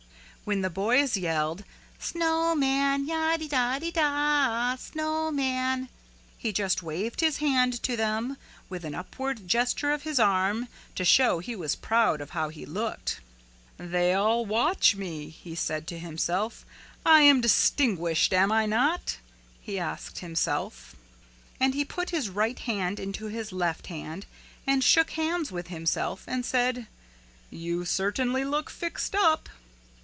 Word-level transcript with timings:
When 0.43 0.61
the 0.61 0.71
boys 0.71 1.15
yelled, 1.15 1.63
"Snow 1.99 2.55
man! 2.55 3.05
yah 3.07 3.37
de 3.37 3.47
dah 3.47 3.77
de 3.79 3.89
dah, 3.91 4.75
Snow 4.75 5.29
man!" 5.31 5.87
he 6.37 6.51
just 6.51 6.81
waved 6.83 7.21
his 7.21 7.37
hand 7.37 7.81
to 7.83 7.95
them 7.95 8.35
with 8.67 8.83
an 8.83 8.93
upward 8.95 9.47
gesture 9.47 9.91
of 9.91 10.01
his 10.01 10.19
arm 10.19 10.67
to 10.95 11.05
show 11.05 11.39
he 11.39 11.55
was 11.55 11.75
proud 11.77 12.19
of 12.21 12.31
how 12.31 12.49
he 12.49 12.65
looked. 12.65 13.21
"They 13.77 14.13
all 14.15 14.43
watch 14.45 14.91
for 14.91 14.99
me," 14.99 15.29
he 15.29 15.53
said 15.55 15.85
to 15.87 15.99
himself, 15.99 16.65
"I 17.05 17.21
am 17.21 17.39
distinquished 17.39 18.33
am 18.33 18.51
I 18.51 18.65
not?" 18.65 19.19
he 19.61 19.77
asked 19.79 20.19
himself. 20.19 20.95
And 21.61 21.73
he 21.75 21.85
put 21.85 22.09
his 22.09 22.27
right 22.29 22.59
hand 22.59 22.99
into 22.99 23.27
his 23.27 23.53
left 23.53 23.87
hand 23.87 24.25
and 24.67 24.83
shook 24.83 25.11
hands 25.11 25.49
with 25.51 25.67
himself 25.67 26.23
and 26.27 26.43
said, 26.45 26.87
"You 27.51 27.85
certainly 27.85 28.43
look 28.43 28.69
fixed 28.71 29.13
up." 29.15 29.47